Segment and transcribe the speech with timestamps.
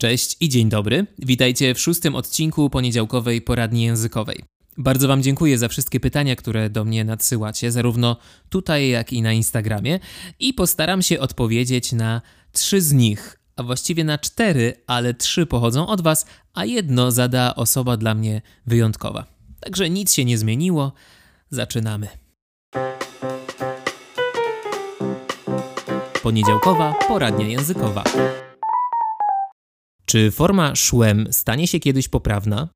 [0.00, 1.06] Cześć i dzień dobry.
[1.18, 4.44] Witajcie w szóstym odcinku poniedziałkowej poradni językowej.
[4.76, 8.16] Bardzo Wam dziękuję za wszystkie pytania, które do mnie nadsyłacie, zarówno
[8.48, 10.00] tutaj, jak i na Instagramie,
[10.38, 12.22] i postaram się odpowiedzieć na
[12.52, 17.54] trzy z nich, a właściwie na cztery, ale trzy pochodzą od Was, a jedno zada
[17.54, 19.26] osoba dla mnie wyjątkowa.
[19.60, 20.92] Także nic się nie zmieniło.
[21.50, 22.08] Zaczynamy.
[26.22, 28.04] Poniedziałkowa poradnia językowa.
[30.08, 32.68] Czy forma szłem stanie się kiedyś poprawna?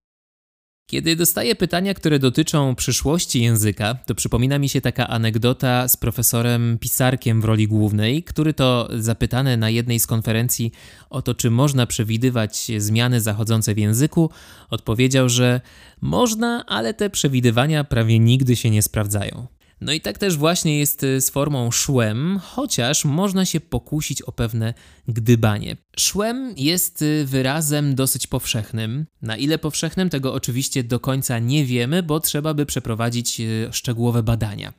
[0.90, 6.78] Kiedy dostaję pytania, które dotyczą przyszłości języka, to przypomina mi się taka anegdota z profesorem
[6.78, 10.72] Pisarkiem w roli głównej, który to zapytany na jednej z konferencji
[11.10, 14.30] o to, czy można przewidywać zmiany zachodzące w języku,
[14.70, 15.60] odpowiedział, że
[16.00, 19.46] można, ale te przewidywania prawie nigdy się nie sprawdzają.
[19.82, 24.32] No i tak też właśnie jest y, z formą szłem, chociaż można się pokusić o
[24.32, 24.74] pewne
[25.08, 25.76] gdybanie.
[25.98, 29.06] Szłem jest y, wyrazem dosyć powszechnym.
[29.22, 34.22] Na ile powszechnym, tego oczywiście do końca nie wiemy, bo trzeba by przeprowadzić y, szczegółowe
[34.22, 34.72] badania.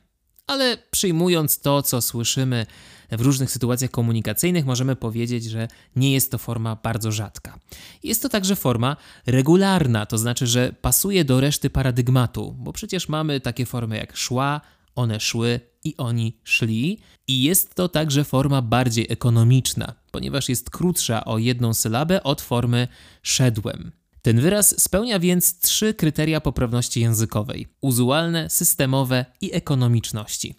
[0.46, 2.66] Ale przyjmując to, co słyszymy
[3.10, 7.58] w różnych sytuacjach komunikacyjnych, możemy powiedzieć, że nie jest to forma bardzo rzadka.
[8.02, 8.96] Jest to także forma
[9.26, 14.60] regularna, to znaczy, że pasuje do reszty paradygmatu, bo przecież mamy takie formy jak szła,
[14.94, 16.98] one szły i oni szli.
[17.28, 22.88] I jest to także forma bardziej ekonomiczna, ponieważ jest krótsza o jedną sylabę od formy
[23.22, 23.92] szedłem.
[24.22, 30.54] Ten wyraz spełnia więc trzy kryteria poprawności językowej: uzualne, systemowe i ekonomiczności.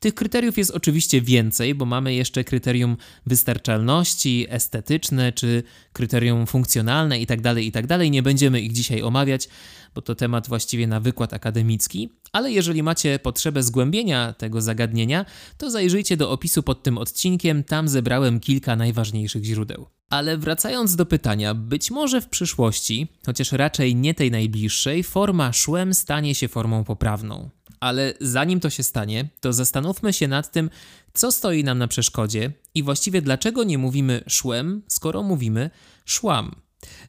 [0.00, 7.42] Tych kryteriów jest oczywiście więcej, bo mamy jeszcze kryterium wystarczalności, estetyczne czy kryterium funkcjonalne itd.,
[7.54, 7.98] tak itd.
[7.98, 9.48] Tak Nie będziemy ich dzisiaj omawiać,
[9.94, 15.24] bo to temat właściwie na wykład akademicki, ale jeżeli macie potrzebę zgłębienia tego zagadnienia,
[15.58, 19.86] to zajrzyjcie do opisu pod tym odcinkiem, tam zebrałem kilka najważniejszych źródeł.
[20.10, 25.94] Ale wracając do pytania, być może w przyszłości, chociaż raczej nie tej najbliższej, forma szłem
[25.94, 27.50] stanie się formą poprawną.
[27.80, 30.70] Ale zanim to się stanie, to zastanówmy się nad tym,
[31.14, 35.70] co stoi nam na przeszkodzie i właściwie dlaczego nie mówimy szłem, skoro mówimy
[36.04, 36.54] szłam.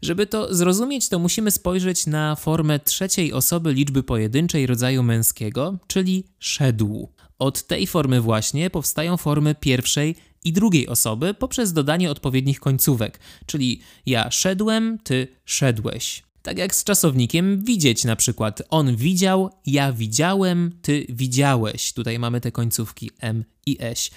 [0.01, 6.23] Żeby to zrozumieć, to musimy spojrzeć na formę trzeciej osoby liczby pojedynczej rodzaju męskiego, czyli
[6.39, 7.09] szedł.
[7.39, 13.81] Od tej formy właśnie powstają formy pierwszej i drugiej osoby poprzez dodanie odpowiednich końcówek, czyli
[14.05, 16.23] ja szedłem, ty szedłeś.
[16.41, 18.61] Tak jak z czasownikiem widzieć na przykład.
[18.69, 21.93] On widział, ja widziałem, ty widziałeś.
[21.93, 24.11] Tutaj mamy te końcówki m i s.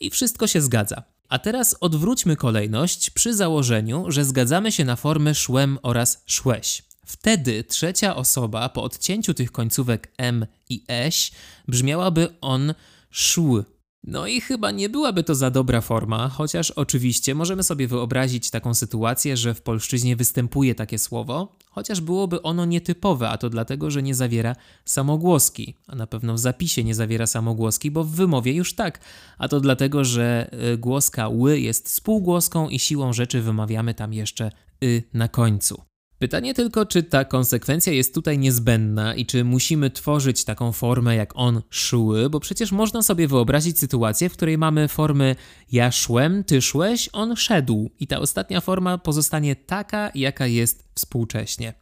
[0.00, 1.02] I wszystko się zgadza.
[1.28, 6.82] A teraz odwróćmy kolejność przy założeniu, że zgadzamy się na formy szłem oraz szłeś.
[7.06, 11.32] Wtedy trzecia osoba po odcięciu tych końcówek m i eś
[11.68, 12.74] brzmiałaby on
[13.10, 13.64] szł.
[14.04, 18.74] No i chyba nie byłaby to za dobra forma, chociaż oczywiście możemy sobie wyobrazić taką
[18.74, 24.02] sytuację, że w polszczyźnie występuje takie słowo, chociaż byłoby ono nietypowe, a to dlatego, że
[24.02, 28.74] nie zawiera samogłoski, a na pewno w zapisie nie zawiera samogłoski, bo w wymowie już
[28.74, 29.00] tak,
[29.38, 34.52] a to dlatego, że y, głoska ły jest spółgłoską i siłą rzeczy wymawiamy tam jeszcze
[34.84, 35.89] y na końcu.
[36.20, 41.32] Pytanie tylko, czy ta konsekwencja jest tutaj niezbędna i czy musimy tworzyć taką formę jak
[41.34, 45.36] on szły, bo przecież można sobie wyobrazić sytuację, w której mamy formy
[45.72, 51.74] ja szłem, ty szłeś, on szedł i ta ostatnia forma pozostanie taka, jaka jest współcześnie.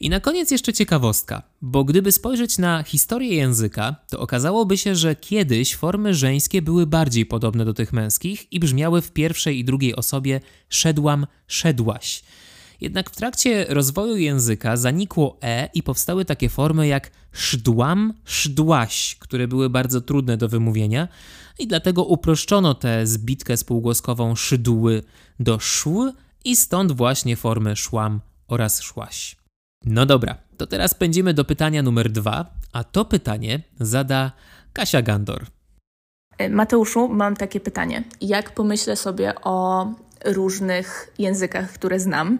[0.00, 5.16] I na koniec jeszcze ciekawostka, bo gdyby spojrzeć na historię języka, to okazałoby się, że
[5.16, 9.96] kiedyś formy żeńskie były bardziej podobne do tych męskich i brzmiały w pierwszej i drugiej
[9.96, 12.22] osobie szedłam, szedłaś.
[12.82, 19.48] Jednak w trakcie rozwoju języka zanikło e i powstały takie formy jak szdłam, szdłaś, które
[19.48, 21.08] były bardzo trudne do wymówienia
[21.58, 25.02] i dlatego uproszczono tę zbitkę spółgłoskową szydły
[25.40, 26.12] do szł
[26.44, 29.36] i stąd właśnie formy szłam oraz szłaś.
[29.84, 34.32] No dobra, to teraz pędzimy do pytania numer dwa, a to pytanie zada
[34.72, 35.46] Kasia Gandor.
[36.50, 38.04] Mateuszu, mam takie pytanie.
[38.20, 39.86] Jak pomyślę sobie o
[40.24, 42.38] różnych językach, które znam,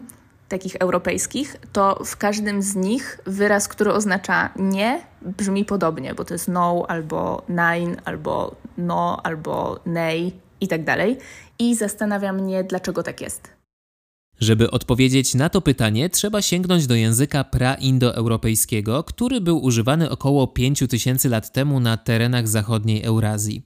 [0.49, 6.33] takich europejskich, to w każdym z nich wyraz, który oznacza nie, brzmi podobnie, bo to
[6.33, 11.17] jest no, albo nein, albo no, albo nej i tak dalej.
[11.59, 13.63] I zastanawia mnie, dlaczego tak jest.
[14.39, 21.29] Żeby odpowiedzieć na to pytanie, trzeba sięgnąć do języka praindoeuropejskiego, który był używany około 5000
[21.29, 23.65] lat temu na terenach zachodniej Eurazji.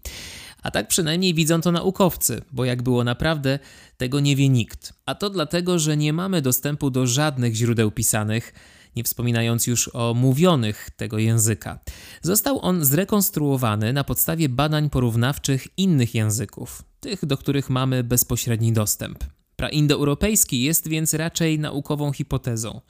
[0.68, 3.60] A tak przynajmniej widzą to naukowcy, bo jak było naprawdę,
[3.98, 4.94] tego nie wie nikt.
[5.06, 8.54] A to dlatego, że nie mamy dostępu do żadnych źródeł pisanych,
[8.96, 11.80] nie wspominając już o mówionych tego języka.
[12.22, 19.24] Został on zrekonstruowany na podstawie badań porównawczych innych języków, tych, do których mamy bezpośredni dostęp.
[19.56, 22.81] Praindoeuropejski jest więc raczej naukową hipotezą.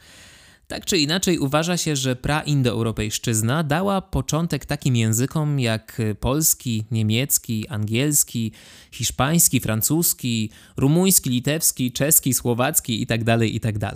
[0.68, 8.52] Tak czy inaczej uważa się, że praindoeuropejszczyzna dała początek takim językom jak polski, niemiecki, angielski,
[8.92, 13.48] hiszpański, francuski, rumuński, litewski, czeski, słowacki itd.
[13.48, 13.92] itd.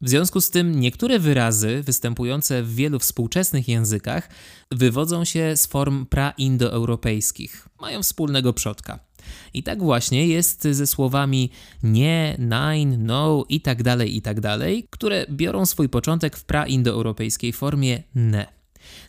[0.00, 4.28] W związku z tym niektóre wyrazy występujące w wielu współczesnych językach
[4.70, 8.98] wywodzą się z form praindoeuropejskich, mają wspólnego przodka.
[9.54, 11.50] I tak właśnie jest ze słowami
[11.82, 17.52] nie, nein, no i tak dalej, i tak dalej, które biorą swój początek w praindoeuropejskiej
[17.52, 18.46] formie ne.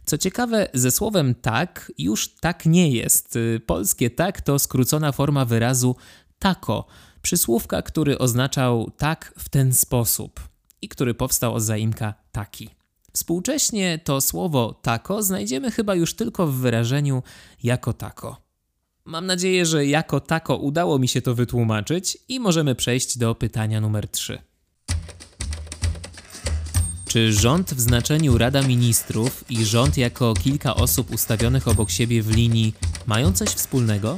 [0.06, 3.38] Co ciekawe, ze słowem tak już tak nie jest.
[3.66, 5.96] Polskie tak to skrócona forma wyrazu
[6.40, 6.86] tako,
[7.22, 10.40] przysłówka, który oznaczał tak w ten sposób
[10.82, 12.70] i który powstał od zaimka taki.
[13.14, 17.24] Współcześnie to słowo tako znajdziemy chyba już tylko w wyrażeniu
[17.64, 18.38] jako tako.
[19.06, 23.82] Mam nadzieję, że jako tako udało mi się to wytłumaczyć i możemy przejść do pytania
[23.82, 24.42] numer 3.
[27.08, 32.36] Czy rząd w znaczeniu Rada Ministrów i rząd jako kilka osób ustawionych obok siebie w
[32.36, 32.74] linii
[33.08, 34.16] mają coś wspólnego?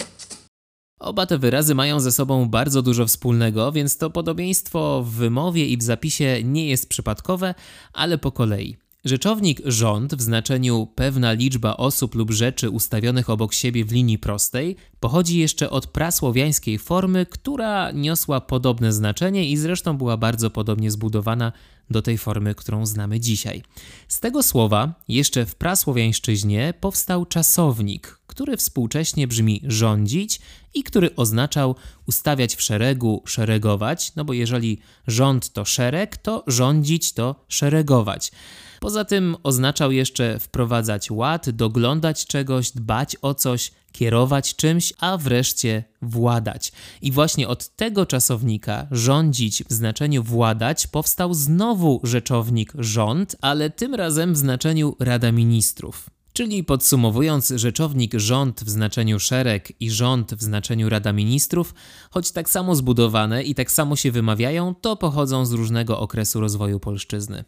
[1.00, 5.78] Oba te wyrazy mają ze sobą bardzo dużo wspólnego, więc to podobieństwo w wymowie i
[5.78, 7.56] w zapisie nie jest przypadkowe,
[7.94, 8.78] ale po kolei.
[9.06, 14.76] Rzeczownik rząd w znaczeniu pewna liczba osób lub rzeczy ustawionych obok siebie w linii prostej
[15.00, 21.52] pochodzi jeszcze od prasłowiańskiej formy, która niosła podobne znaczenie i zresztą była bardzo podobnie zbudowana
[21.90, 23.64] do tej formy, którą znamy dzisiaj.
[24.08, 30.40] Z tego słowa, jeszcze w prasłowiańszczyźnie powstał czasownik, który współcześnie brzmi rządzić
[30.74, 31.76] i który oznaczał
[32.08, 34.78] ustawiać w szeregu, szeregować, no bo jeżeli
[35.08, 38.32] rząd to szereg, to rządzić to szeregować.
[38.80, 45.84] Poza tym oznaczał jeszcze wprowadzać ład, doglądać czegoś, dbać o coś, kierować czymś, a wreszcie
[46.02, 46.72] władać.
[47.02, 53.96] I właśnie od tego czasownika rządzić w znaczeniu władać powstał znowu rzeczownik rząd, ale tym
[53.96, 56.10] razem w znaczeniu Rada Ministrów.
[56.34, 61.74] Czyli podsumowując, rzeczownik rząd w znaczeniu szereg i rząd w znaczeniu Rada Ministrów,
[62.12, 66.80] choć tak samo zbudowane i tak samo się wymawiają, to pochodzą z różnego okresu rozwoju
[66.80, 67.44] polszczyzny.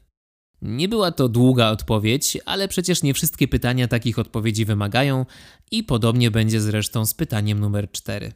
[0.62, 5.26] Nie była to długa odpowiedź, ale przecież nie wszystkie pytania takich odpowiedzi wymagają
[5.72, 8.34] i podobnie będzie zresztą z pytaniem numer 4.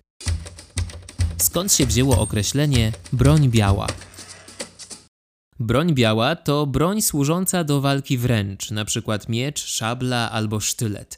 [1.38, 3.88] Skąd się wzięło określenie broń biała?
[5.60, 9.20] Broń biała to broń służąca do walki wręcz, np.
[9.30, 11.18] miecz, szabla albo sztylet.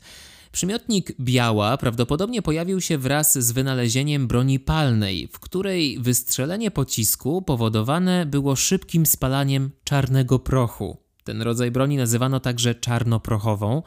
[0.53, 8.25] Przymiotnik biała prawdopodobnie pojawił się wraz z wynalezieniem broni palnej, w której wystrzelenie pocisku powodowane
[8.25, 10.97] było szybkim spalaniem czarnego prochu.
[11.23, 13.83] Ten rodzaj broni nazywano także czarnoprochową,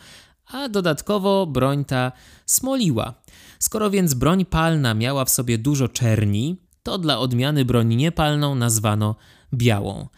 [0.46, 2.12] a dodatkowo broń ta
[2.46, 3.14] smoliła.
[3.58, 9.16] Skoro więc broń palna miała w sobie dużo czerni, to dla odmiany broń niepalną nazwano
[9.54, 10.08] białą.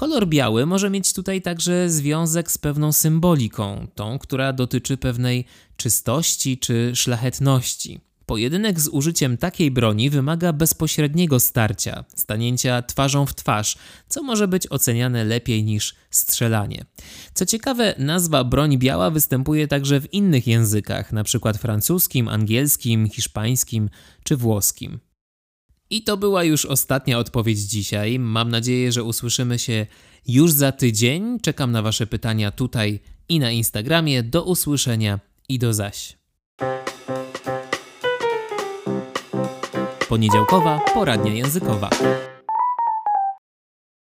[0.00, 5.44] Kolor biały może mieć tutaj także związek z pewną symboliką, tą, która dotyczy pewnej
[5.80, 8.00] czystości czy szlachetności.
[8.26, 13.76] Pojedynek z użyciem takiej broni wymaga bezpośredniego starcia, stanięcia twarzą w twarz,
[14.08, 16.84] co może być oceniane lepiej niż strzelanie.
[17.34, 21.52] Co ciekawe, nazwa broń biała występuje także w innych językach, np.
[21.52, 23.90] francuskim, angielskim, hiszpańskim
[24.24, 25.00] czy włoskim.
[25.90, 28.18] I to była już ostatnia odpowiedź dzisiaj.
[28.18, 29.86] Mam nadzieję, że usłyszymy się
[30.26, 31.40] już za tydzień.
[31.40, 34.22] Czekam na Wasze pytania tutaj i na Instagramie.
[34.22, 35.20] Do usłyszenia
[35.50, 36.18] i do zaś.
[40.08, 41.90] Poniedziałkowa poradnia językowa.